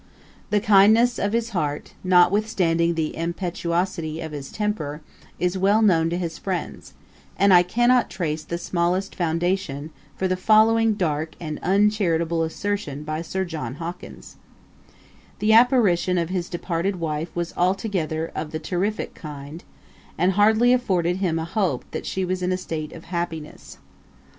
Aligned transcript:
The 0.49 0.59
kindness 0.59 1.19
of 1.19 1.31
his 1.31 1.49
heart, 1.51 1.93
notwithstanding 2.03 2.95
the 2.95 3.15
impetuosity 3.15 4.19
of 4.19 4.31
his 4.31 4.51
temper, 4.51 5.01
is 5.37 5.59
well 5.59 5.83
known 5.83 6.09
to 6.09 6.17
his 6.17 6.39
friends; 6.39 6.95
and 7.37 7.53
I 7.53 7.61
cannot 7.61 8.09
trace 8.09 8.43
the 8.43 8.57
smallest 8.57 9.13
foundation 9.13 9.91
for 10.17 10.27
the 10.27 10.35
following 10.35 10.95
dark 10.95 11.35
and 11.39 11.59
uncharitable 11.61 12.41
assertion 12.41 13.03
by 13.03 13.21
Sir 13.21 13.45
John 13.45 13.75
Hawkins: 13.75 14.37
'The 15.37 15.53
apparition 15.53 16.17
of 16.17 16.29
his 16.29 16.49
departed 16.49 16.95
wife 16.95 17.29
was 17.35 17.53
altogether 17.55 18.31
of 18.33 18.49
the 18.49 18.57
terrifick 18.59 19.13
kind, 19.13 19.63
and 20.17 20.31
hardly 20.31 20.73
afforded 20.73 21.17
him 21.17 21.37
a 21.37 21.45
hope 21.45 21.85
that 21.91 22.07
she 22.07 22.25
was 22.25 22.41
in 22.41 22.51
a 22.51 22.57
state 22.57 22.91
of 22.91 23.03
happiness.' 23.03 23.77